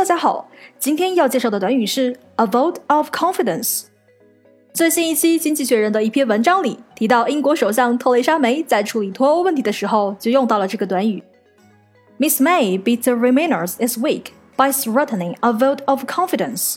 [0.00, 0.48] 大家好，
[0.78, 3.82] 今天要介绍的短语是 a vote of confidence。
[4.72, 11.22] 最新一期《经济学人》的一篇文章里提到，英国首相特蕾莎梅在处理脱欧问题的时候就用到了这个短语。
[12.18, 16.76] Miss May beat the Remainers this week by threatening a vote of confidence。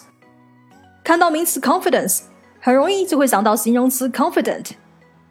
[1.04, 2.24] 看到名词 confidence，
[2.60, 4.72] 很容易就会想到形容词 confident，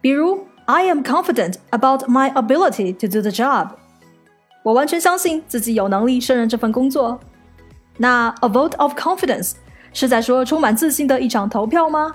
[0.01, 3.69] 比如 I am confident about my ability to do the job。
[4.63, 7.19] 我完全相信自己有能力胜任这份工作。
[8.00, 9.54] 那 a vote of confidence
[9.92, 12.14] 是在说充满自信的一场投票吗？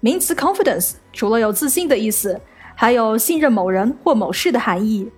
[0.00, 2.38] 名词 confidence 除了有自信的意思，
[2.76, 5.10] 还有信任某人或某事的含义。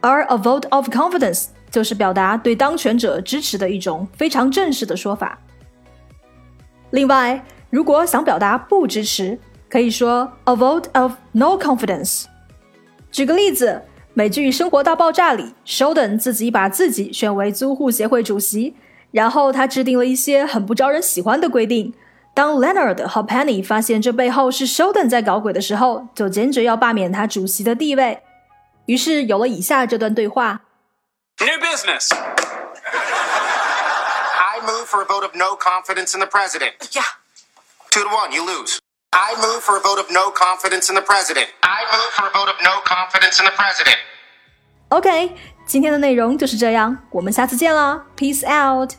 [0.00, 5.38] 而 a vote of confidence 就是表达对当权者支持的一种非常正式的说法。
[6.90, 9.38] 另外，如果想表达不支持，
[9.70, 12.24] 可以说 a vote of no confidence。
[13.12, 13.80] 举个例子。
[14.18, 18.74] 美剧《生活大爆炸》里，Sheldon 自己把自己选为租户协会主席，
[19.12, 21.94] 然后他制定了一些很不招人喜欢的规定。
[22.34, 28.20] 当 Leonard 和 Penny 发现这背后是 Sheldon 在搞鬼的时候，就坚决要罢免他主席的地位。
[28.86, 30.62] 于是有了以下这段对话
[31.38, 32.12] ：New business.
[34.40, 36.72] I move for a vote of no confidence in the president.
[36.90, 37.04] Yeah.
[37.92, 38.78] Two to one, you lose.
[39.12, 41.50] I move for a vote of no confidence in the president.
[41.77, 43.97] I move for a vote of no confidence in the president.
[44.89, 45.35] OK，
[45.65, 48.93] 今天的内容就是这样，我们下次见啦，Peace out。